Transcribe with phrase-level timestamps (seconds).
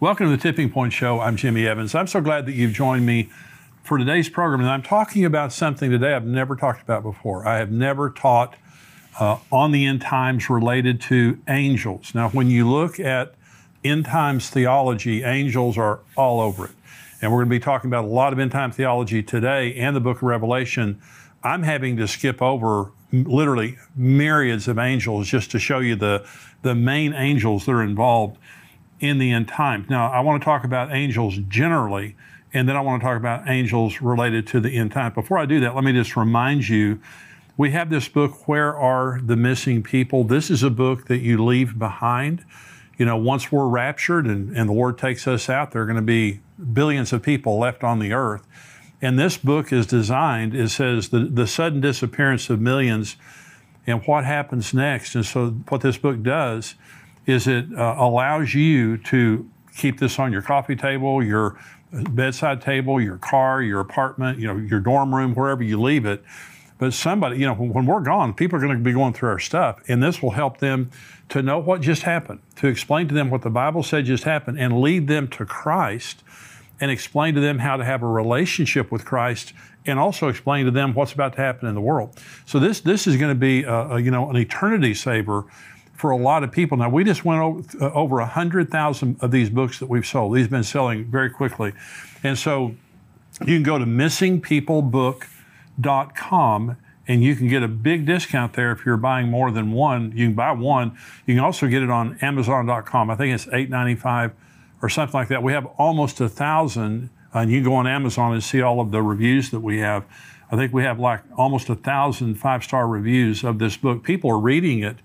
[0.00, 1.20] Welcome to the Tipping Point Show.
[1.20, 1.94] I'm Jimmy Evans.
[1.94, 3.28] I'm so glad that you've joined me
[3.82, 4.62] for today's program.
[4.62, 7.46] And I'm talking about something today I've never talked about before.
[7.46, 8.56] I have never taught
[9.18, 12.14] uh, on the end times related to angels.
[12.14, 13.34] Now, when you look at
[13.84, 16.72] end times theology, angels are all over it.
[17.20, 19.94] And we're going to be talking about a lot of end time theology today and
[19.94, 20.98] the book of Revelation.
[21.42, 26.26] I'm having to skip over literally myriads of angels just to show you the,
[26.62, 28.38] the main angels that are involved
[29.00, 29.88] in the end times.
[29.88, 32.16] Now, I want to talk about angels generally,
[32.52, 35.14] and then I want to talk about angels related to the end times.
[35.14, 37.00] Before I do that, let me just remind you
[37.56, 40.24] we have this book, Where Are the Missing People?
[40.24, 42.44] This is a book that you leave behind.
[42.96, 45.96] You know, once we're raptured and, and the Lord takes us out, there are going
[45.96, 46.40] to be
[46.72, 48.46] billions of people left on the earth.
[49.02, 53.16] And this book is designed, it says the, the sudden disappearance of millions
[53.86, 55.14] and what happens next.
[55.14, 56.74] And so, what this book does
[57.30, 61.58] is it uh, allows you to keep this on your coffee table, your
[61.92, 66.04] uh, bedside table, your car, your apartment, you know, your dorm room, wherever you leave
[66.04, 66.22] it.
[66.78, 69.38] But somebody, you know, when we're gone, people are going to be going through our
[69.38, 70.90] stuff, and this will help them
[71.28, 74.58] to know what just happened, to explain to them what the Bible said just happened,
[74.58, 76.24] and lead them to Christ,
[76.80, 79.52] and explain to them how to have a relationship with Christ,
[79.84, 82.18] and also explain to them what's about to happen in the world.
[82.46, 85.44] So this this is going to be, a, a, you know, an eternity saver
[86.00, 86.78] for a lot of people.
[86.78, 90.34] Now, we just went over, uh, over 100,000 of these books that we've sold.
[90.34, 91.74] These have been selling very quickly.
[92.22, 92.74] And so
[93.40, 98.96] you can go to missingpeoplebook.com and you can get a big discount there if you're
[98.96, 100.14] buying more than one.
[100.16, 100.96] You can buy one.
[101.26, 103.10] You can also get it on Amazon.com.
[103.10, 104.32] I think it's $8.95
[104.80, 105.42] or something like that.
[105.42, 108.90] We have almost a thousand, and you can go on Amazon and see all of
[108.90, 110.06] the reviews that we have.
[110.50, 114.02] I think we have like almost a thousand five star reviews of this book.
[114.02, 114.96] People are reading it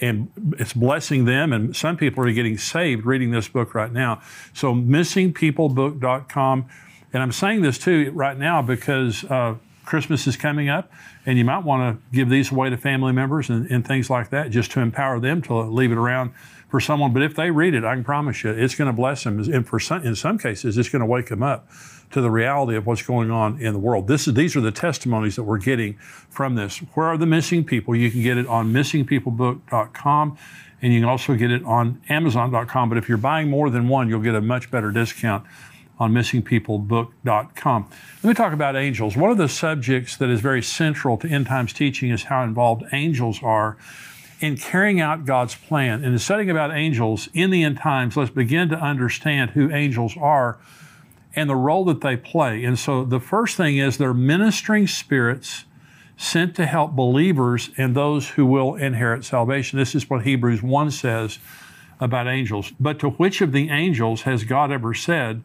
[0.00, 1.52] and it's blessing them.
[1.52, 4.20] And some people are getting saved reading this book right now.
[4.52, 6.66] So, missingpeoplebook.com.
[7.12, 9.56] And I'm saying this too right now because uh,
[9.90, 10.88] Christmas is coming up,
[11.26, 14.30] and you might want to give these away to family members and, and things like
[14.30, 16.30] that just to empower them to leave it around
[16.68, 17.12] for someone.
[17.12, 19.40] But if they read it, I can promise you it's going to bless them.
[19.52, 21.68] And for some, in some cases, it's going to wake them up
[22.12, 24.06] to the reality of what's going on in the world.
[24.06, 25.94] This is, these are the testimonies that we're getting
[26.28, 26.78] from this.
[26.94, 27.96] Where are the missing people?
[27.96, 30.38] You can get it on missingpeoplebook.com
[30.82, 32.88] and you can also get it on amazon.com.
[32.88, 35.44] But if you're buying more than one, you'll get a much better discount
[36.00, 37.88] on missingpeoplebook.com.
[38.22, 39.16] Let me talk about angels.
[39.16, 42.84] One of the subjects that is very central to end times teaching is how involved
[42.92, 43.76] angels are
[44.40, 46.02] in carrying out God's plan.
[46.02, 50.16] In the studying about angels in the end times, let's begin to understand who angels
[50.18, 50.58] are
[51.36, 52.64] and the role that they play.
[52.64, 55.66] And so the first thing is they're ministering spirits
[56.16, 59.78] sent to help believers and those who will inherit salvation.
[59.78, 61.38] This is what Hebrews 1 says
[62.00, 62.72] about angels.
[62.80, 65.42] But to which of the angels has God ever said,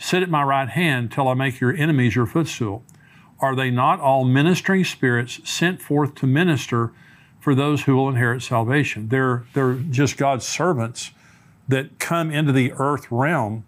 [0.00, 2.82] Sit at my right hand till I make your enemies your footstool?
[3.38, 6.90] Are they not all ministering spirits sent forth to minister
[7.38, 9.08] for those who will inherit salvation?
[9.08, 11.10] They're, they're just God's servants
[11.68, 13.64] that come into the earth realm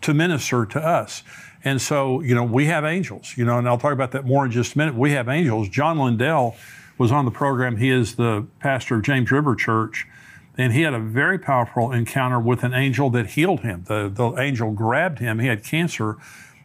[0.00, 1.22] to minister to us.
[1.62, 4.44] And so, you know, we have angels, you know, and I'll talk about that more
[4.44, 4.96] in just a minute.
[4.96, 5.68] We have angels.
[5.68, 6.56] John Lindell
[6.98, 7.76] was on the program.
[7.76, 10.08] He is the pastor of James River Church,
[10.56, 13.84] and he had a very powerful encounter with an angel that healed him.
[13.86, 16.16] The, the angel grabbed him, he had cancer,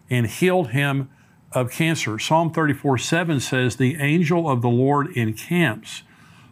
[0.09, 1.09] and healed him
[1.51, 2.19] of cancer.
[2.19, 6.03] Psalm 34 7 says, The angel of the Lord encamps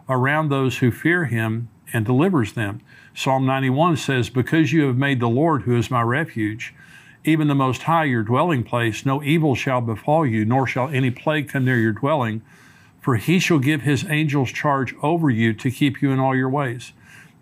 [0.10, 2.82] around those who fear him and delivers them.
[3.14, 6.74] Psalm 91 says, Because you have made the Lord, who is my refuge,
[7.24, 11.12] even the Most High, your dwelling place, no evil shall befall you, nor shall any
[11.12, 12.42] plague come near your dwelling.
[13.02, 16.50] For he shall give his angels charge over you to keep you in all your
[16.50, 16.94] ways.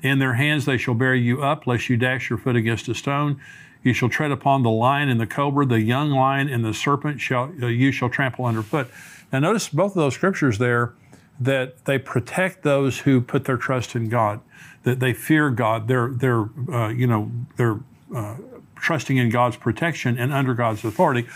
[0.06, 2.94] In their hands they shall bear you up, lest you dash your foot against a
[2.94, 3.42] stone.
[3.82, 7.20] You shall tread upon the lion and the cobra, the young lion and the serpent
[7.20, 8.88] shall uh, you shall trample underfoot.
[9.34, 10.94] Now notice both of those scriptures there
[11.40, 14.42] that they protect those who put their trust in God,
[14.84, 15.88] that they fear God.
[15.88, 17.80] They're they're uh, you know they're
[18.16, 18.36] uh,
[18.76, 21.28] trusting in God's protection and under God's authority.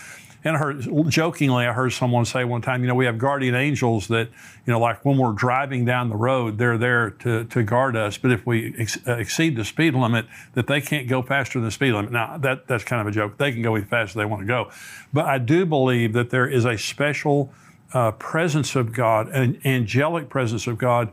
[0.43, 3.55] And I heard, jokingly, I heard someone say one time, you know, we have guardian
[3.55, 4.29] angels that,
[4.65, 8.17] you know, like when we're driving down the road, they're there to, to guard us.
[8.17, 11.65] But if we ex- uh, exceed the speed limit, that they can't go faster than
[11.65, 12.13] the speed limit.
[12.13, 13.37] Now, that, that's kind of a joke.
[13.37, 14.71] They can go as fast as they want to go.
[15.11, 17.51] But I do believe that there is a special
[17.93, 21.09] uh, presence of God, an angelic presence of God,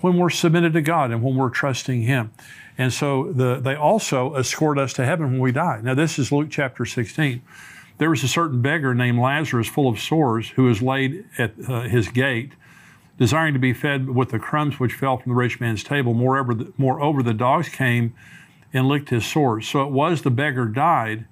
[0.00, 2.32] when we're submitted to God and when we're trusting Him.
[2.76, 5.80] And so the, they also escort us to heaven when we die.
[5.82, 7.40] Now, this is Luke chapter 16.
[7.98, 11.82] There was a certain beggar named Lazarus, full of sores, who was laid at uh,
[11.82, 12.52] his gate,
[13.18, 16.14] desiring to be fed with the crumbs which fell from the rich man's table.
[16.14, 18.14] Moreover, the, moreover, the dogs came
[18.72, 19.68] and licked his sores.
[19.68, 21.26] So it was the beggar died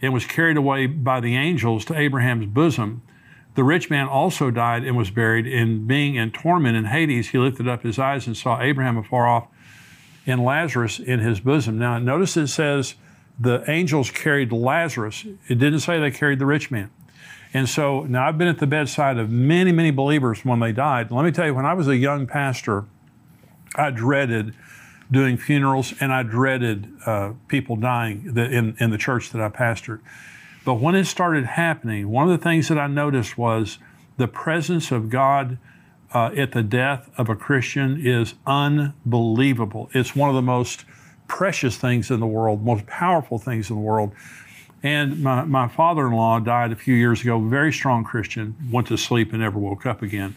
[0.00, 3.02] and was carried away by the angels to Abraham's bosom.
[3.56, 7.38] The rich man also died and was buried, and being in torment in Hades, he
[7.38, 9.48] lifted up his eyes and saw Abraham afar off
[10.26, 11.78] and Lazarus in his bosom.
[11.78, 12.94] Now, notice it says
[13.38, 15.24] the angels carried Lazarus.
[15.48, 16.90] It didn't say they carried the rich man.
[17.52, 21.10] And so now I've been at the bedside of many, many believers when they died.
[21.10, 22.84] Let me tell you, when I was a young pastor,
[23.74, 24.54] I dreaded
[25.10, 30.00] doing funerals and I dreaded uh, people dying in, in the church that I pastored.
[30.64, 33.78] But when it started happening, one of the things that I noticed was
[34.16, 35.58] the presence of God
[36.12, 39.90] uh, at the death of a Christian is unbelievable.
[39.92, 40.84] It's one of the most
[41.28, 44.12] precious things in the world, most powerful things in the world.
[44.82, 48.86] And my, my father in law died a few years ago, very strong Christian, went
[48.88, 50.36] to sleep and never woke up again.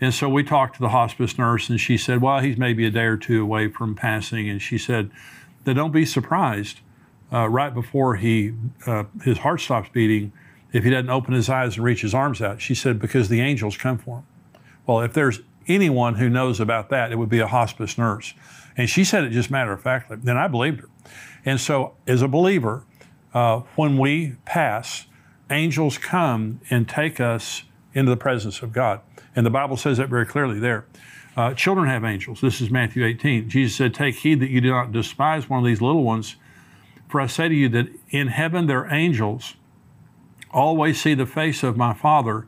[0.00, 2.90] And so we talked to the hospice nurse, and she said, Well, he's maybe a
[2.90, 4.48] day or two away from passing.
[4.48, 5.10] And she said,
[5.64, 6.80] that Don't be surprised
[7.32, 8.52] uh, right before he
[8.86, 10.32] uh, his heart stops beating
[10.72, 12.60] if he doesn't open his eyes and reach his arms out.
[12.60, 14.26] She said, Because the angels come for him.
[14.86, 18.34] Well, if there's anyone who knows about that, it would be a hospice nurse.
[18.76, 20.16] And she said it just matter of factly.
[20.22, 20.88] Then I believed her.
[21.44, 22.84] And so, as a believer,
[23.34, 25.06] uh, when we pass,
[25.50, 27.64] angels come and take us
[27.94, 29.00] into the presence of God.
[29.34, 30.86] And the Bible says that very clearly there.
[31.36, 32.40] Uh, children have angels.
[32.40, 33.48] This is Matthew 18.
[33.48, 36.36] Jesus said, Take heed that you do not despise one of these little ones.
[37.08, 39.54] For I say to you that in heaven their angels
[40.50, 42.46] always see the face of my Father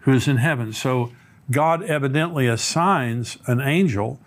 [0.00, 0.72] who is in heaven.
[0.72, 1.12] So
[1.50, 4.20] God evidently assigns an angel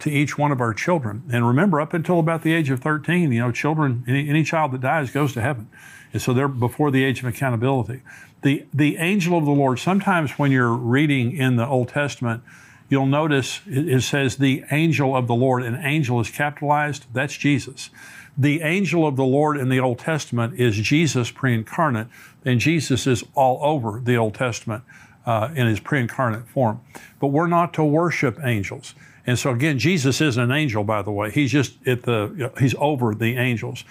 [0.00, 1.22] to each one of our children.
[1.32, 4.72] And remember, up until about the age of 13, you know, children, any, any child
[4.72, 5.68] that dies goes to heaven.
[6.12, 8.02] And so they're before the age of accountability.
[8.42, 12.42] The, the angel of the Lord, sometimes when you're reading in the Old Testament,
[12.88, 17.06] you'll notice it, says the angel of the Lord, An angel is capitalized.
[17.12, 17.90] That's Jesus.
[18.36, 22.08] The angel of the Lord in the Old Testament is Jesus pre incarnate,
[22.44, 24.82] and Jesus is all over the Old Testament
[25.26, 26.80] uh, in his pre incarnate form.
[27.20, 28.94] But we're not to worship angels.
[29.26, 31.30] And so again, Jesus isn't an angel, by the way.
[31.30, 33.84] He's just at the he's over the angels.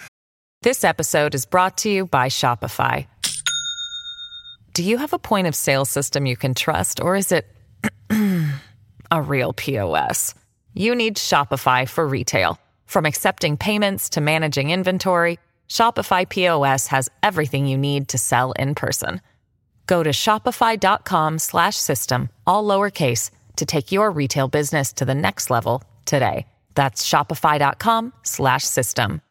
[0.61, 3.07] This episode is brought to you by Shopify.
[4.73, 7.47] Do you have a point of sale system you can trust, or is it
[9.11, 10.35] a real POS?
[10.73, 12.59] You need Shopify for retail.
[12.85, 15.39] From accepting payments to managing inventory,
[15.69, 19.21] Shopify POS has everything you need to sell in person.
[19.85, 26.47] Go to shopify.com/system all lowercase to take your retail business to the next level today.
[26.75, 29.21] That's shopify.com slash system.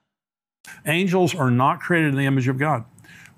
[0.86, 2.84] Angels are not created in the image of God.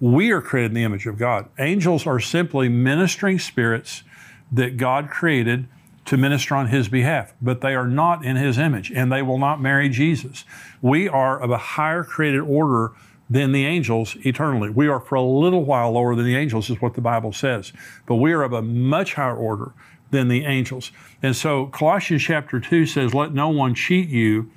[0.01, 1.49] We are created in the image of God.
[1.59, 4.03] Angels are simply ministering spirits
[4.51, 5.69] that God created
[6.07, 9.39] to minister on His behalf, but they are not in His image and they will
[9.39, 10.45] not marry Jesus.
[10.83, 12.93] We are of a higher created order
[13.29, 14.71] than the angels eternally.
[14.71, 17.73] We are for a little while lower than the angels, is what the Bible says,
[18.07, 19.73] but we are of a much higher order
[20.11, 20.93] than the angels.
[21.23, 24.51] And so Colossians chapter 2 says, Let no one cheat you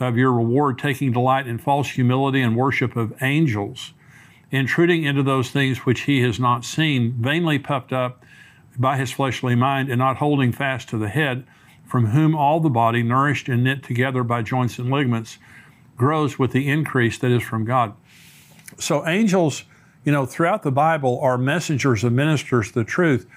[0.00, 3.92] of your reward, taking delight in false humility and worship of angels,
[4.50, 8.24] intruding into those things which he has not seen, vainly puffed up
[8.76, 11.46] by his fleshly mind, and not holding fast to the head,
[11.84, 15.38] from whom all the body, nourished and knit together by joints and ligaments,
[15.96, 17.94] grows with the increase that is from God.
[18.78, 19.64] So, angels,
[20.04, 23.28] you know, throughout the Bible are messengers and ministers of the truth,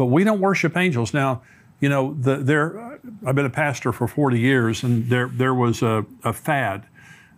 [0.00, 1.12] but we don't worship angels.
[1.12, 1.42] Now,
[1.78, 5.82] you know, the, there, I've been a pastor for 40 years, and there, there was
[5.82, 6.86] a, a fad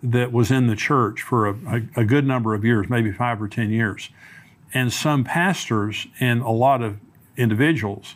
[0.00, 3.42] that was in the church for a, a, a good number of years, maybe five
[3.42, 4.10] or 10 years.
[4.72, 7.00] And some pastors and a lot of
[7.36, 8.14] individuals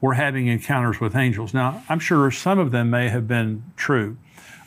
[0.00, 1.52] were having encounters with angels.
[1.52, 4.16] Now, I'm sure some of them may have been true.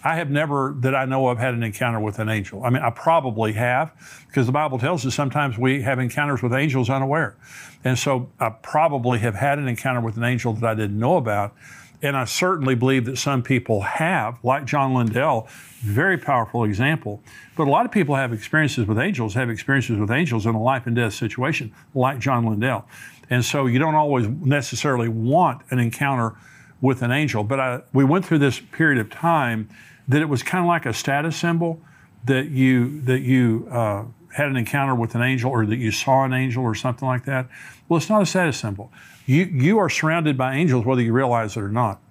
[0.06, 2.64] I have never, that I know of, had an encounter with an angel.
[2.64, 3.92] I mean, I probably have,
[4.28, 7.36] because the Bible tells us sometimes we have encounters with angels unaware.
[7.84, 11.18] And so I probably have had an encounter with an angel that I didn't know
[11.18, 11.56] about.
[12.04, 15.48] And I certainly believe that some people have, like John Lindell,
[15.82, 17.24] very powerful example.
[17.58, 20.62] But a lot of people have experiences with angels, have experiences with angels in a
[20.62, 22.88] life and death situation, like John Lindell.
[23.32, 26.36] And so you don't always necessarily want an encounter
[26.80, 27.44] with an angel.
[27.44, 29.68] But I, we went through this period of time
[30.08, 31.82] that it was kind of like a status symbol
[32.26, 36.24] that you that you uh, had an encounter with an angel or that you saw
[36.24, 37.48] an angel or something like that.
[37.88, 38.92] Well, it's not a status symbol.
[39.26, 42.02] You you are surrounded by angels whether you realize it or not.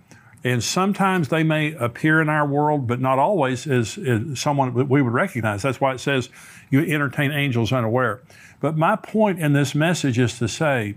[0.45, 4.91] And sometimes they may appear in our world, but not always as, as someone that
[4.91, 5.63] we would recognize.
[5.63, 6.29] That's why it says
[6.69, 8.21] you entertain angels unaware.
[8.61, 10.97] But my point in this message is to say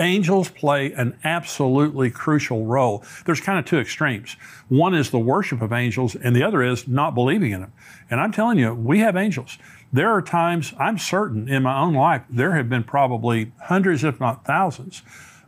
[0.00, 3.04] angels play an absolutely crucial role.
[3.26, 4.34] There's kind of two extremes.
[4.68, 7.72] One is the worship of angels, and the other is not believing in them.
[8.10, 9.58] And I'm telling you, we have angels.
[9.92, 14.20] There are times, I'm certain in my own life, there have been probably hundreds, if
[14.20, 15.02] not thousands,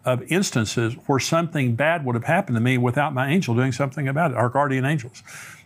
[0.04, 4.08] of instances where something bad would have happened to me without my angel doing something
[4.08, 5.22] about it, our guardian angels.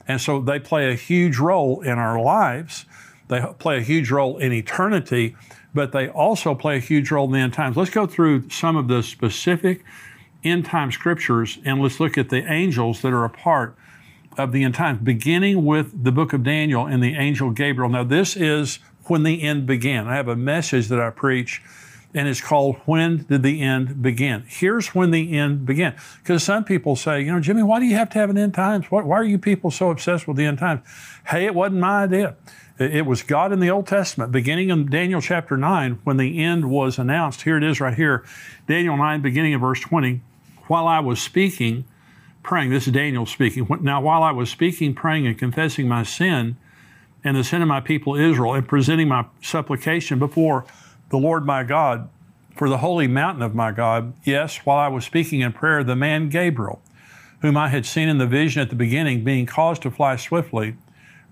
[0.07, 2.85] And so they play a huge role in our lives.
[3.29, 5.37] They play a huge role in eternity
[5.77, 7.77] but they also play a huge role in the end times.
[7.77, 9.85] Let's go through some of the specific
[10.43, 13.77] end time scriptures and let's look at the angels that are a part
[14.39, 17.91] of the end times, beginning with the book of Daniel and the angel Gabriel.
[17.91, 20.09] Now, this is when the end began.
[20.09, 21.63] I have a message that I preach
[22.15, 24.45] and it's called When Did the End Begin?
[24.49, 25.95] Here's when the end began.
[26.23, 28.55] Because some people say, you know, Jimmy, why do you have to have an end
[28.55, 28.91] times?
[28.91, 30.81] Why, why are you people so obsessed with the end times?
[31.27, 32.37] Hey, it wasn't my idea.
[32.79, 36.69] It was God in the Old Testament, beginning in Daniel chapter 9, when the end
[36.69, 37.43] was announced.
[37.43, 38.23] Here it is right here.
[38.69, 40.21] Daniel 9, beginning of verse 20.
[40.67, 41.87] While I was speaking,
[42.43, 43.67] praying, this is Daniel speaking.
[43.81, 46.59] Now, while I was speaking, praying, and confessing my sin
[47.25, 50.67] and the sin of my people Israel, and presenting my supplication before
[51.09, 52.11] the Lord my God
[52.55, 55.97] for the holy mountain of my God, yes, while I was speaking in prayer, the
[55.97, 56.83] man Gabriel,
[57.41, 60.77] whom I had seen in the vision at the beginning, being caused to fly swiftly,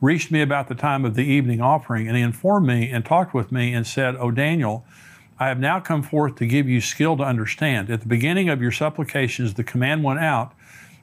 [0.00, 3.34] reached me about the time of the evening offering, and he informed me and talked
[3.34, 4.84] with me and said, O Daniel,
[5.38, 7.90] I have now come forth to give you skill to understand.
[7.90, 10.52] At the beginning of your supplications, the command went out,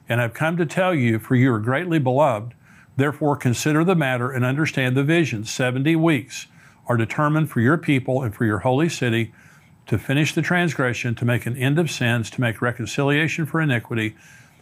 [0.08, 2.54] and I've come to tell you, for you are greatly beloved.
[2.96, 5.44] Therefore, consider the matter and understand the vision.
[5.44, 6.48] 70 weeks
[6.88, 9.34] are determined for your people and for your holy city
[9.88, 14.16] to finish the transgression, to make an end of sins, to make reconciliation for iniquity,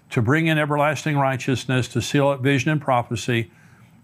[0.09, 3.51] to bring in everlasting righteousness, to seal up vision and prophecy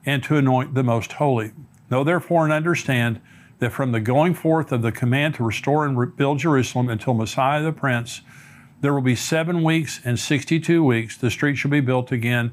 [0.05, 1.51] and to anoint the most holy.
[1.89, 3.21] Know therefore and understand
[3.59, 7.63] that from the going forth of the command to restore and rebuild Jerusalem until Messiah
[7.63, 8.21] the Prince,
[8.81, 11.17] there will be seven weeks and 62 weeks.
[11.17, 12.51] The street shall be built again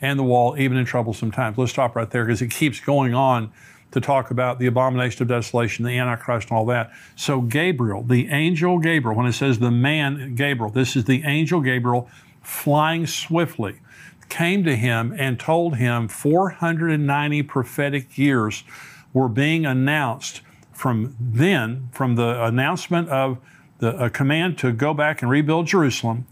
[0.00, 1.58] and the wall, even in troublesome times.
[1.58, 3.50] Let's stop right there because it keeps going on
[3.92, 6.92] to talk about the abomination of desolation, the Antichrist, and all that.
[7.14, 11.60] So, Gabriel, the angel Gabriel, when it says the man Gabriel, this is the angel
[11.60, 12.08] Gabriel
[12.42, 13.80] flying swiftly
[14.28, 18.64] came to him and told him 490 prophetic years
[19.12, 20.42] were being announced
[20.72, 23.38] from then, from the announcement of
[23.78, 26.26] the command to go back and rebuild Jerusalem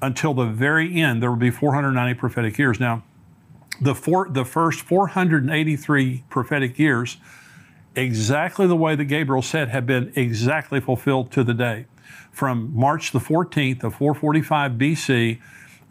[0.00, 2.78] until the very end, there would be 490 prophetic years.
[2.78, 3.02] Now,
[3.80, 7.16] the, four, the first 483 prophetic years,
[7.96, 11.86] exactly the way that Gabriel said, have been exactly fulfilled to the day.
[12.30, 15.40] From March the 14th of 445 BC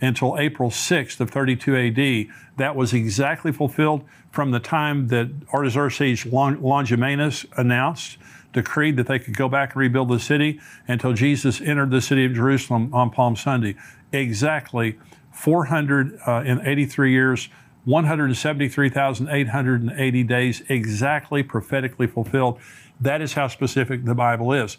[0.03, 2.27] until April 6th of 32 AD.
[2.57, 8.17] That was exactly fulfilled from the time that Artaxerxes Longimanus announced,
[8.51, 12.25] decreed that they could go back and rebuild the city until Jesus entered the city
[12.25, 13.75] of Jerusalem on Palm Sunday.
[14.11, 14.99] Exactly
[15.31, 17.49] 483 uh, years,
[17.85, 22.57] 173,880 days, exactly prophetically fulfilled.
[23.01, 24.77] That is how specific the Bible is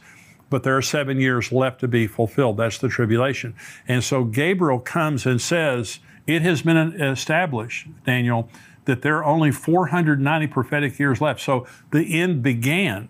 [0.50, 2.56] but there are seven years left to be fulfilled.
[2.56, 3.54] That's the tribulation.
[3.88, 8.48] And so Gabriel comes and says, It has been established, Daniel,
[8.84, 11.40] that there are only 490 prophetic years left.
[11.40, 13.08] So the end began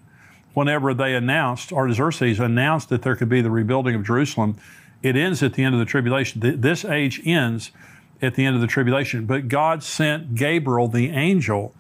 [0.55, 4.57] whenever they announced, Artaxerxes announced that there could be the rebuilding of Jerusalem.
[5.03, 6.61] It ends at the end of the tribulation.
[6.61, 7.73] This age ends
[8.23, 9.27] at the end of the tribulation.
[9.27, 11.75] But God sent Gabriel, the angel,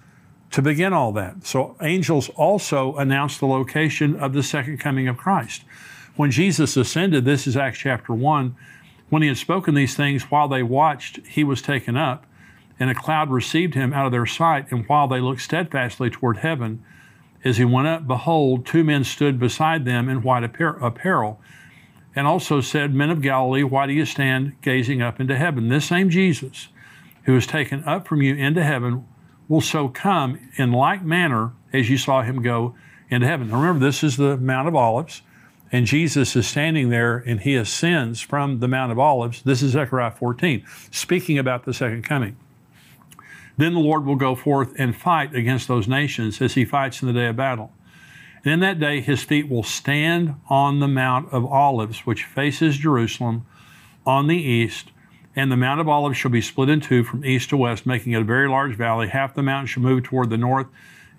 [0.50, 1.46] to begin all that.
[1.46, 5.64] So angels also announced the location of the second coming of Christ.
[6.16, 8.54] When Jesus ascended, this is Acts chapter 1,
[9.10, 12.26] when he had spoken these things while they watched, he was taken up,
[12.78, 14.70] and a cloud received him out of their sight.
[14.70, 16.84] And while they looked steadfastly toward heaven,
[17.44, 21.40] as he went up, behold, two men stood beside them in white apparel,
[22.16, 25.68] and also said, Men of Galilee, why do you stand gazing up into heaven?
[25.68, 26.68] This same Jesus,
[27.24, 29.04] who was taken up from you into heaven,
[29.48, 32.74] will so come in like manner as you saw him go
[33.10, 33.48] into heaven.
[33.48, 35.22] Now remember, this is the Mount of Olives.
[35.72, 39.42] and Jesus is standing there and he ascends from the Mount of Olives.
[39.42, 42.36] This is Zechariah 14, speaking about the second coming.
[43.56, 47.08] Then the Lord will go forth and fight against those nations as he fights in
[47.08, 47.72] the day of battle.
[48.44, 52.76] And in that day, his feet will stand on the Mount of Olives, which faces
[52.76, 53.46] Jerusalem
[54.04, 54.90] on the east.
[55.36, 58.12] And the Mount of Olives shall be split in two from east to west, making
[58.12, 59.08] it a very large valley.
[59.08, 60.68] Half the mountain shall move toward the north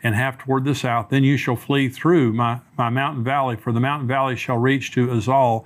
[0.01, 1.09] and half toward the south.
[1.09, 4.91] Then you shall flee through my, my mountain valley, for the mountain valley shall reach
[4.93, 5.65] to Azal.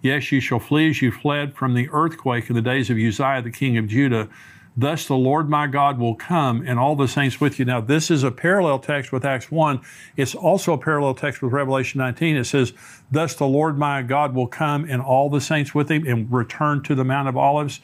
[0.00, 3.42] Yes, you shall flee as you fled from the earthquake in the days of Uzziah,
[3.42, 4.28] the king of Judah.
[4.76, 7.64] Thus the Lord my God will come and all the saints with you.
[7.64, 9.80] Now, this is a parallel text with Acts 1.
[10.16, 12.36] It's also a parallel text with Revelation 19.
[12.36, 12.72] It says,
[13.10, 16.82] Thus the Lord my God will come and all the saints with him and return
[16.84, 17.80] to the Mount of Olives.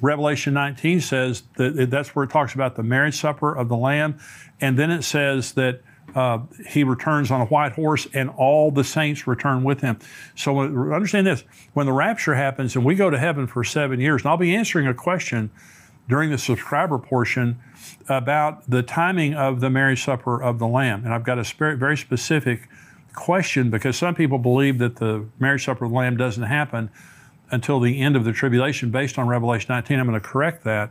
[0.00, 4.18] Revelation 19 says that that's where it talks about the marriage supper of the Lamb.
[4.60, 5.82] And then it says that
[6.14, 9.98] uh, he returns on a white horse and all the saints return with him.
[10.34, 14.22] So understand this when the rapture happens and we go to heaven for seven years,
[14.22, 15.50] and I'll be answering a question
[16.12, 17.58] during the subscriber portion
[18.06, 21.02] about the timing of the marriage supper of the Lamb.
[21.06, 22.68] And I've got a very specific
[23.14, 26.90] question because some people believe that the marriage supper of the Lamb doesn't happen
[27.50, 29.98] until the end of the tribulation based on Revelation 19.
[29.98, 30.90] I'm going to correct that.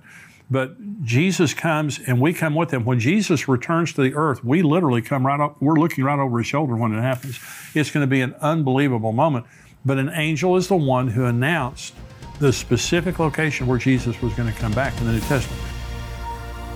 [0.49, 2.83] But Jesus comes and we come with him.
[2.83, 6.39] When Jesus returns to the earth, we literally come right up, we're looking right over
[6.39, 7.39] his shoulder when it happens.
[7.75, 9.45] It's going to be an unbelievable moment.
[9.85, 11.93] But an angel is the one who announced
[12.41, 15.61] the specific location where Jesus was going to come back in the New Testament.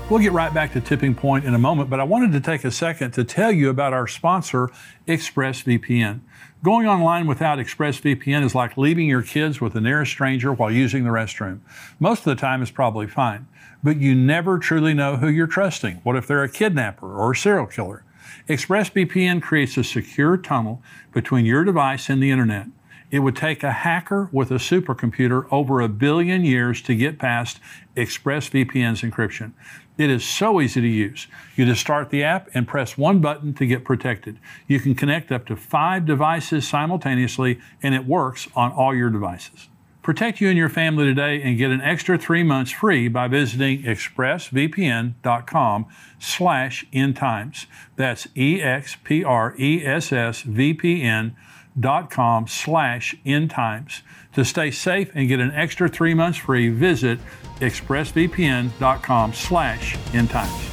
[0.07, 2.63] We'll get right back to Tipping Point in a moment, but I wanted to take
[2.63, 4.69] a second to tell you about our sponsor,
[5.07, 6.19] ExpressVPN.
[6.63, 11.03] Going online without ExpressVPN is like leaving your kids with the nearest stranger while using
[11.03, 11.62] the restroom.
[12.00, 13.48] Most of the time, it's probably fine,
[13.84, 15.95] but you never truly know who you're trusting.
[16.03, 18.03] What if they're a kidnapper or a serial killer?
[18.48, 22.67] ExpressVPN creates a secure tunnel between your device and the internet.
[23.12, 27.59] It would take a hacker with a supercomputer over a billion years to get past
[27.95, 29.53] ExpressVPN's encryption.
[29.97, 31.27] It is so easy to use.
[31.55, 34.38] You just start the app and press one button to get protected.
[34.67, 39.69] You can connect up to five devices simultaneously, and it works on all your devices.
[40.01, 43.81] Protect you and your family today and get an extra three months free by visiting
[43.81, 45.85] expressvpn.com
[46.19, 47.65] slash endtimes.
[47.95, 51.35] That's E-X-P-R-E-S-S-V-P-N
[51.79, 54.02] dot com slash endtimes.
[54.34, 57.19] To stay safe and get an extra three months free, visit
[57.60, 60.71] expressvpn.com slash endtimes.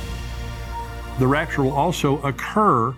[1.19, 2.95] The rapture will also occur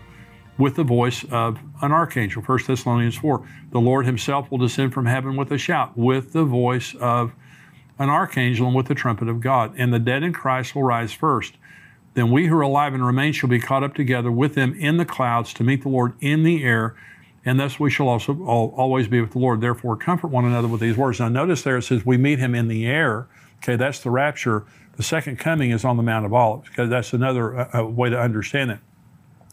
[0.57, 2.43] with the voice of an archangel.
[2.43, 3.47] 1 Thessalonians 4.
[3.73, 7.33] The Lord himself will descend from heaven with a shout, with the voice of
[7.99, 9.75] an archangel and with the trumpet of God.
[9.77, 11.55] And the dead in Christ will rise first.
[12.15, 14.97] Then we who are alive and remain shall be caught up together with them in
[14.97, 16.95] the clouds to meet the Lord in the air
[17.45, 19.61] and thus we shall also always be with the Lord.
[19.61, 21.21] Therefore, comfort one another with these words.
[21.21, 23.27] Now, notice there it says we meet him in the air.
[23.59, 24.65] Okay, that's the rapture.
[24.97, 26.69] The second coming is on the Mount of Olives.
[26.71, 28.79] Okay, that's another uh, uh, way to understand it.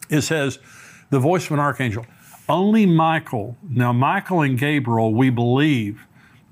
[0.08, 0.58] It says,
[1.10, 2.06] the voice of an archangel.
[2.48, 6.06] Only Michael, now Michael and Gabriel, we believe,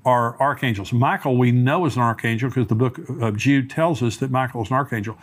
[0.05, 0.93] are archangels.
[0.93, 4.63] Michael, we know is an archangel because the book of Jude tells us that Michael
[4.63, 5.17] is an archangel.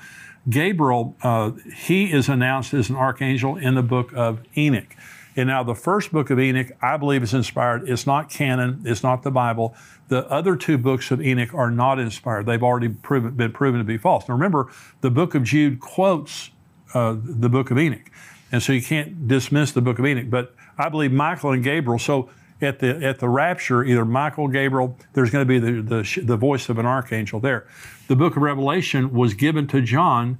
[0.48, 4.94] Gabriel, uh, he is announced as an archangel in the book of Enoch.
[5.38, 7.88] And now the first book of Enoch, I believe, is inspired.
[7.88, 8.82] It's not canon.
[8.84, 9.72] It's not the Bible.
[10.08, 12.46] The other two books of Enoch are not inspired.
[12.46, 14.28] They've already proven, been proven to be false.
[14.28, 14.68] Now remember,
[15.00, 16.50] the book of Jude quotes
[16.92, 18.10] uh, the book of Enoch,
[18.50, 20.28] and so you can't dismiss the book of Enoch.
[20.28, 22.00] But I believe Michael and Gabriel.
[22.00, 26.20] So at the at the rapture, either Michael, Gabriel, there's going to be the, the
[26.24, 27.68] the voice of an archangel there.
[28.08, 30.38] The book of Revelation was given to John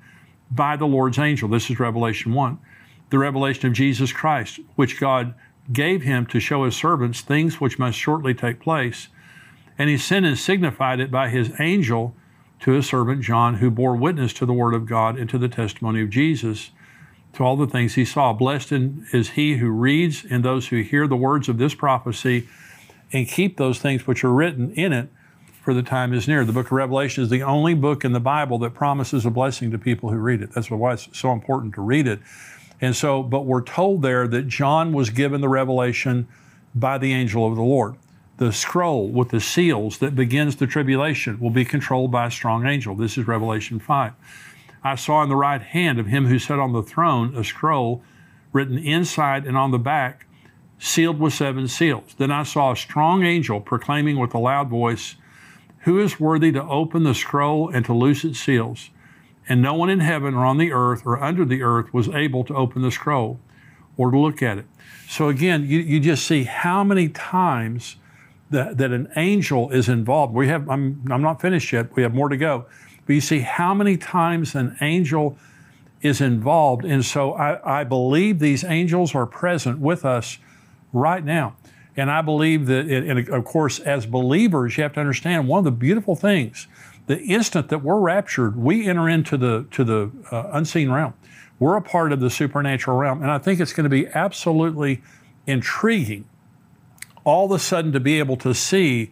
[0.50, 1.48] by the Lord's angel.
[1.48, 2.58] This is Revelation one
[3.10, 5.34] the revelation of Jesus Christ, which God
[5.72, 9.08] gave him to show his servants things which must shortly take place.
[9.78, 12.14] And he sent and signified it by his angel
[12.60, 15.48] to his servant John, who bore witness to the word of God and to the
[15.48, 16.70] testimony of Jesus,
[17.34, 18.32] to all the things he saw.
[18.32, 18.72] Blessed
[19.12, 22.48] is he who reads and those who hear the words of this prophecy
[23.12, 25.10] and keep those things which are written in it,
[25.62, 26.44] for the time is near.
[26.44, 29.70] The book of Revelation is the only book in the Bible that promises a blessing
[29.70, 30.52] to people who read it.
[30.52, 32.20] That's why it's so important to read it
[32.80, 36.28] and so, but we're told there that John was given the revelation
[36.74, 37.96] by the angel of the Lord.
[38.36, 42.66] The scroll with the seals that begins the tribulation will be controlled by a strong
[42.66, 42.94] angel.
[42.94, 44.12] This is Revelation 5.
[44.84, 48.02] I saw in the right hand of him who sat on the throne a scroll
[48.52, 50.26] written inside and on the back,
[50.78, 52.14] sealed with seven seals.
[52.16, 55.16] Then I saw a strong angel proclaiming with a loud voice,
[55.80, 58.90] Who is worthy to open the scroll and to loose its seals?
[59.48, 62.44] And no one in heaven or on the earth or under the earth was able
[62.44, 63.40] to open the scroll
[63.96, 64.66] or to look at it.
[65.08, 67.96] So again, you, you just see how many times
[68.50, 70.34] that, that an angel is involved.
[70.34, 72.66] We have, I'm, I'm not finished yet, we have more to go.
[73.06, 75.38] But you see how many times an angel
[76.02, 76.84] is involved.
[76.84, 80.38] And so I, I believe these angels are present with us
[80.92, 81.56] right now.
[81.96, 85.58] And I believe that, it, and of course, as believers, you have to understand one
[85.58, 86.68] of the beautiful things
[87.08, 91.14] the instant that we're raptured, we enter into the, to the uh, unseen realm.
[91.58, 93.22] We're a part of the supernatural realm.
[93.22, 95.02] And I think it's going to be absolutely
[95.46, 96.26] intriguing
[97.24, 99.10] all of a sudden to be able to see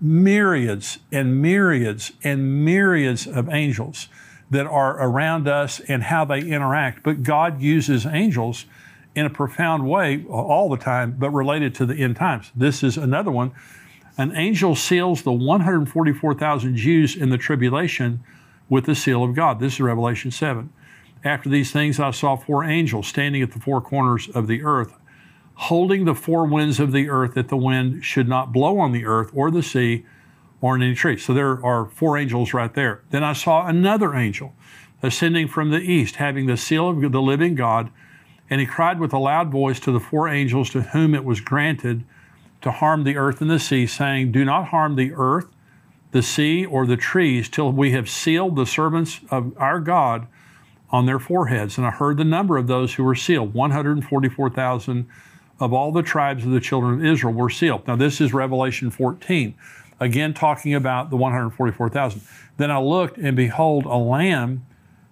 [0.00, 4.08] myriads and myriads and myriads of angels
[4.50, 7.02] that are around us and how they interact.
[7.02, 8.66] But God uses angels
[9.14, 12.52] in a profound way all the time, but related to the end times.
[12.54, 13.52] This is another one.
[14.18, 18.24] An angel seals the 144,000 Jews in the tribulation
[18.68, 19.60] with the seal of God.
[19.60, 20.70] This is Revelation 7.
[21.22, 24.98] After these things, I saw four angels standing at the four corners of the earth,
[25.54, 29.06] holding the four winds of the earth, that the wind should not blow on the
[29.06, 30.04] earth or the sea
[30.60, 31.16] or in any tree.
[31.16, 33.02] So there are four angels right there.
[33.10, 34.52] Then I saw another angel
[35.00, 37.92] ascending from the east, having the seal of the living God,
[38.50, 41.40] and he cried with a loud voice to the four angels to whom it was
[41.40, 42.04] granted
[42.62, 45.46] to harm the earth and the sea, saying, Do not harm the earth,
[46.10, 50.26] the sea, or the trees till we have sealed the servants of our God
[50.90, 51.76] on their foreheads.
[51.76, 55.06] And I heard the number of those who were sealed 144,000
[55.60, 57.86] of all the tribes of the children of Israel were sealed.
[57.86, 59.54] Now, this is Revelation 14,
[60.00, 62.20] again talking about the 144,000.
[62.56, 64.64] Then I looked, and behold, a lamb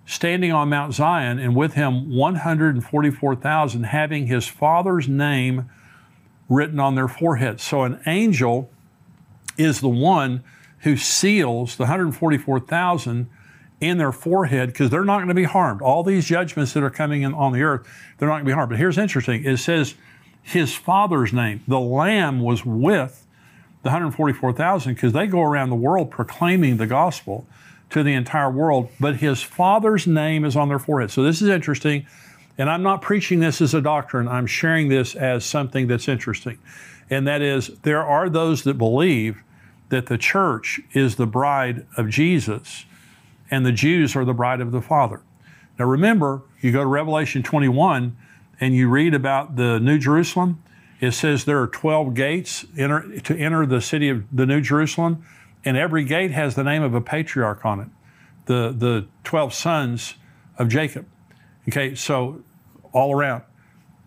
[0.07, 5.69] standing on Mount Zion, and with him 144,000, having his father's name
[6.49, 7.63] written on their foreheads.
[7.63, 8.71] So an angel
[9.57, 10.45] is the one
[10.81, 13.29] who seals the 144,000
[13.81, 15.83] in their forehead because they're not going to be harmed.
[15.83, 17.87] All these judgments that are coming in on the earth,
[18.19, 18.71] they're not going to be harmed.
[18.71, 19.95] But here's interesting it says
[20.43, 21.63] his father's name.
[21.67, 23.27] The lamb was with
[23.83, 27.47] the 144,000 because they go around the world proclaiming the gospel
[27.91, 31.11] to the entire world, but his father's name is on their forehead.
[31.11, 32.07] So this is interesting.
[32.59, 36.59] And I'm not preaching this as a doctrine, I'm sharing this as something that's interesting.
[37.11, 39.43] And that is, there are those that believe
[39.91, 42.85] that the church is the bride of Jesus
[43.51, 45.23] and the Jews are the bride of the Father.
[45.79, 48.17] Now remember, you go to Revelation 21
[48.59, 50.63] and you read about the New Jerusalem.
[50.99, 55.25] It says there are 12 gates enter, to enter the city of the New Jerusalem
[55.65, 57.89] and every gate has the name of a patriarch on it,
[58.47, 60.15] the, the 12 sons
[60.59, 61.07] of Jacob.
[61.69, 62.43] Okay, so
[62.93, 63.43] all around.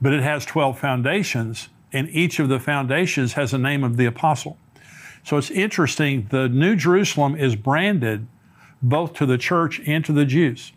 [0.02, 4.06] But it has 12 foundations, and each of the foundations has a name of the
[4.06, 4.58] apostle.
[5.24, 8.28] So it's interesting, the New Jerusalem is branded
[8.82, 10.72] both to the church and to the Jews.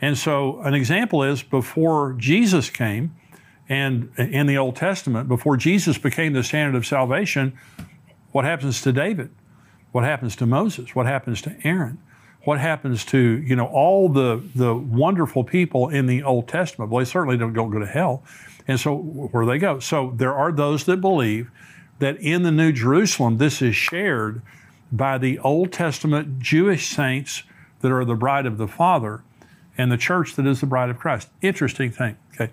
[0.00, 3.14] And so an example is before Jesus came,
[3.68, 7.56] and in the Old Testament, before Jesus became the standard of salvation,
[8.32, 9.30] what happens to David?
[9.92, 10.94] What happens to Moses?
[10.94, 11.98] What happens to Aaron?
[12.44, 16.90] What happens to, you know, all the, the wonderful people in the Old Testament?
[16.90, 18.22] Well, they certainly don't, go to hell.
[18.66, 19.78] And so where they go?
[19.78, 21.50] So there are those that believe
[21.98, 24.40] that in the New Jerusalem, this is shared
[24.90, 27.42] by the Old Testament Jewish saints
[27.80, 29.22] that are the bride of the Father
[29.76, 31.28] and the church that is the bride of Christ.
[31.42, 32.16] Interesting thing.
[32.34, 32.52] Okay.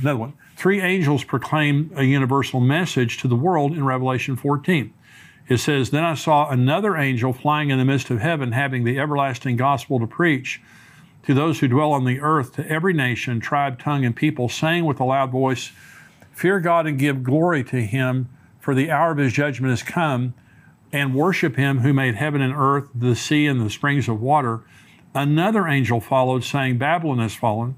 [0.00, 0.32] Another one.
[0.56, 4.92] Three angels proclaim a universal message to the world in Revelation 14
[5.48, 8.98] it says, Then I saw another angel flying in the midst of heaven, having the
[8.98, 10.60] everlasting gospel to preach
[11.24, 14.84] to those who dwell on the earth, to every nation, tribe, tongue, and people, saying
[14.84, 15.72] with a loud voice,
[16.32, 18.28] Fear God and give glory to him,
[18.60, 20.34] for the hour of his judgment has come,
[20.92, 24.62] and worship him who made heaven and earth, the sea, and the springs of water.
[25.14, 27.76] Another angel followed, saying, Babylon has fallen,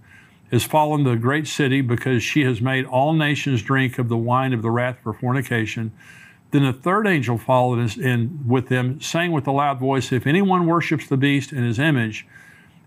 [0.51, 4.53] is fallen the great city, because she has made all nations drink of the wine
[4.53, 5.93] of the wrath for fornication.
[6.53, 10.67] Then a third angel followed in with them, saying with a loud voice, If anyone
[10.67, 12.27] worships the beast in his image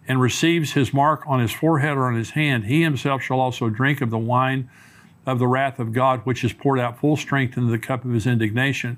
[0.07, 3.69] and receives his mark on his forehead or on his hand, he himself shall also
[3.69, 4.69] drink of the wine
[5.25, 8.11] of the wrath of God, which is poured out full strength into the cup of
[8.11, 8.97] his indignation.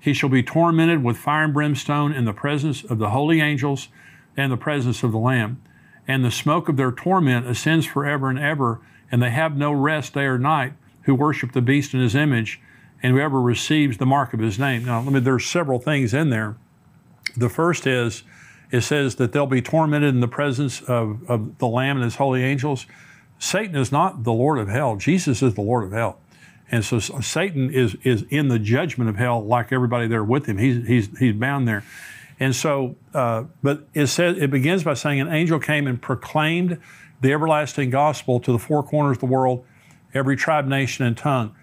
[0.00, 3.88] He shall be tormented with fire and brimstone in the presence of the holy angels
[4.36, 5.60] and the presence of the Lamb.
[6.06, 8.80] And the smoke of their torment ascends forever and ever,
[9.12, 12.60] and they have no rest day or night who worship the beast in his image
[13.02, 14.84] and whoever receives the mark of his name.
[14.84, 16.56] Now, let me, there's several things in there.
[17.36, 18.24] The first is,
[18.70, 22.16] it says that they'll be tormented in the presence of, of the Lamb and his
[22.16, 22.86] holy angels.
[23.38, 24.96] Satan is not the Lord of hell.
[24.96, 26.18] Jesus is the Lord of hell.
[26.70, 30.58] And so Satan is, is in the judgment of hell like everybody there with him.
[30.58, 31.82] He's, he's, he's bound there.
[32.40, 36.78] And so, uh, but it says, it begins by saying an angel came and proclaimed
[37.20, 39.64] the everlasting gospel to the four corners of the world
[40.14, 41.54] every tribe, nation, and tongue.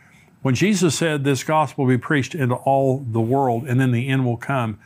[0.45, 4.07] When Jesus said this gospel will be preached into all the world and then the
[4.07, 4.77] end will come,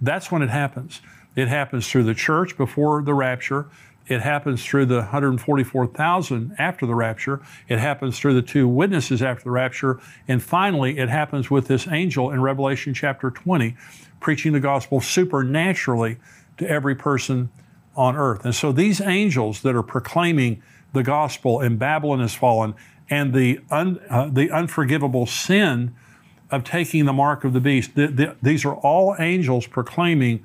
[0.00, 1.00] that's when it happens.
[1.34, 3.66] It happens through the church before the rapture.
[4.06, 7.40] It happens through the 144,000 after the rapture.
[7.66, 9.98] It happens through the two witnesses after the rapture.
[10.28, 13.74] And finally, it happens with this angel in Revelation chapter 20,
[14.20, 16.18] preaching the gospel supernaturally
[16.58, 17.50] to every person
[17.96, 18.44] on earth.
[18.44, 22.76] And so these angels that are proclaiming the gospel and Babylon has fallen
[23.10, 25.94] and the, un, uh, the unforgivable sin
[26.50, 30.44] of taking the mark of the beast, the, the, these are all angels proclaiming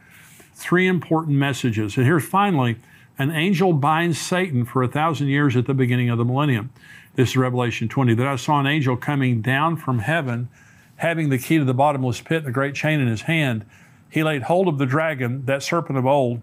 [0.54, 1.98] three important messages.
[1.98, 2.78] And here's finally,
[3.18, 6.72] an angel binds Satan for a thousand years at the beginning of the millennium.
[7.16, 8.16] This is Revelation 20.
[8.16, 10.50] That I saw an angel coming down from heaven,
[10.98, 13.66] having the key to the bottomless pit and a great chain in his hand.
[14.10, 16.42] He laid hold of the dragon, that serpent of old,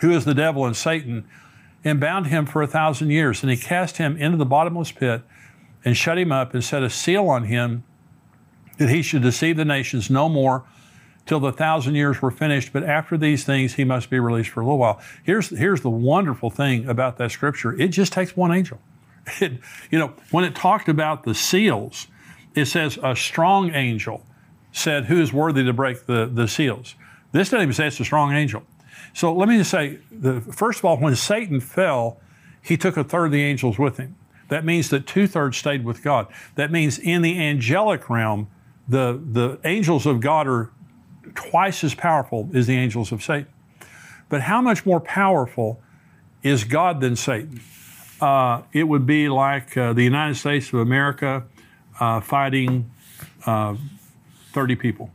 [0.00, 1.28] who is the devil and Satan,
[1.84, 3.42] and bound him for a thousand years.
[3.42, 5.22] And he cast him into the bottomless pit
[5.84, 7.84] and shut him up and set a seal on him
[8.78, 10.64] that he should deceive the nations no more
[11.26, 12.72] till the thousand years were finished.
[12.72, 15.00] But after these things, he must be released for a little while.
[15.22, 18.80] Here's, here's the wonderful thing about that scripture it just takes one angel.
[19.40, 22.08] It, you know, when it talked about the seals,
[22.54, 24.26] it says a strong angel
[24.72, 26.94] said, Who is worthy to break the, the seals?
[27.32, 28.62] This doesn't even say it's a strong angel.
[29.14, 32.18] So let me just say, the, first of all, when Satan fell,
[32.62, 34.16] he took a third of the angels with him.
[34.48, 36.26] That means that two thirds stayed with God.
[36.56, 38.48] That means in the angelic realm,
[38.88, 40.70] the, the angels of God are
[41.34, 43.46] twice as powerful as the angels of Satan.
[44.28, 45.80] But how much more powerful
[46.42, 47.60] is God than Satan?
[48.20, 51.44] Uh, it would be like uh, the United States of America
[51.98, 52.90] uh, fighting
[53.46, 53.76] uh,
[54.52, 55.10] 30 people.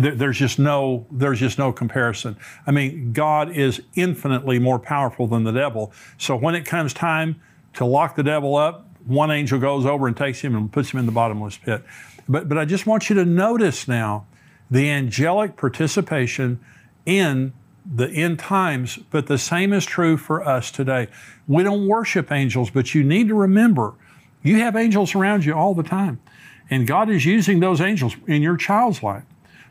[0.00, 2.36] There's just no there's just no comparison.
[2.66, 5.92] I mean, God is infinitely more powerful than the devil.
[6.18, 7.40] So when it comes time
[7.74, 11.00] to lock the devil up, one angel goes over and takes him and puts him
[11.00, 11.82] in the bottomless pit.
[12.28, 14.26] But but I just want you to notice now
[14.70, 16.60] the angelic participation
[17.06, 17.52] in
[17.94, 21.06] the end times, but the same is true for us today.
[21.46, 23.94] We don't worship angels, but you need to remember
[24.42, 26.20] you have angels around you all the time.
[26.70, 29.24] And God is using those angels in your child's life.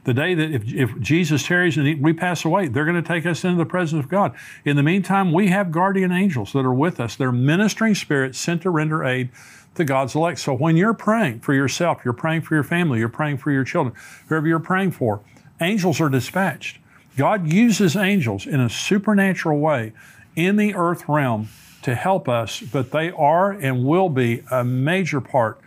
[0.05, 3.25] The day that if, if Jesus tarries and we pass away, they're going to take
[3.25, 4.35] us into the presence of God.
[4.63, 7.15] In the meantime, we have guardian angels that are with us.
[7.15, 9.29] They're ministering spirits sent to render aid
[9.75, 10.39] to God's elect.
[10.39, 13.63] So when you're praying for yourself, you're praying for your family, you're praying for your
[13.63, 13.95] children,
[14.27, 15.21] whoever you're praying for,
[15.59, 16.79] angels are dispatched.
[17.17, 19.93] God uses angels in a supernatural way
[20.35, 21.49] in the earth realm
[21.81, 25.59] to help us, but they are and will be a major part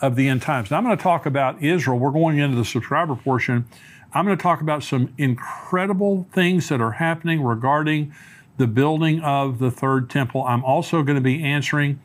[0.00, 0.70] of the end times.
[0.70, 1.98] Now, I'm going to talk about Israel.
[1.98, 3.66] We're going into the subscriber portion.
[4.12, 8.14] I'm going to talk about some incredible things that are happening regarding
[8.56, 10.44] the building of the third temple.
[10.44, 12.00] I'm also going to be answering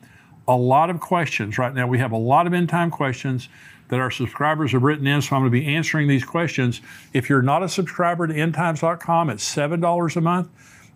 [0.47, 1.87] a lot of questions right now.
[1.87, 3.49] We have a lot of end time questions
[3.89, 6.81] that our subscribers have written in, so I'm going to be answering these questions.
[7.13, 10.49] If you're not a subscriber to endtimes.com, it's $7 a month,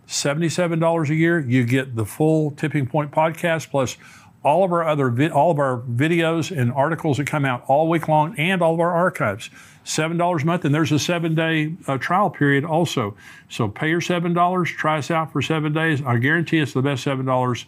[0.08, 1.38] $77 a year.
[1.38, 3.96] You get the full Tipping Point podcast plus
[4.42, 7.88] all of our other vi- all of our videos and articles that come out all
[7.88, 9.50] week long and all of our archives
[9.84, 13.16] seven dollars a month and there's a seven day uh, trial period also
[13.48, 16.82] so pay your seven dollars try us out for seven days i guarantee it's the
[16.82, 17.66] best seven dollars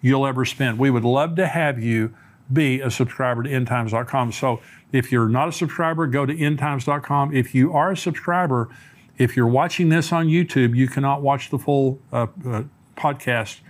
[0.00, 0.78] you'll ever spend.
[0.78, 2.14] We would love to have you
[2.52, 4.32] be a subscriber to endtimes.com.
[4.32, 4.60] So
[4.92, 7.34] if you're not a subscriber, go to endtimes.com.
[7.34, 8.68] If you are a subscriber,
[9.18, 12.62] if you're watching this on YouTube, you cannot watch the full uh, uh,
[12.96, 13.60] podcast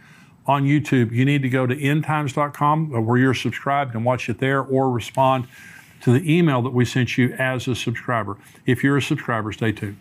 [0.48, 1.12] on YouTube.
[1.12, 4.90] You need to go to endtimes.com uh, where you're subscribed and watch it there or
[4.90, 5.46] respond
[6.00, 8.36] to the email that we sent you as a subscriber.
[8.66, 9.98] If you're a subscriber, stay tuned.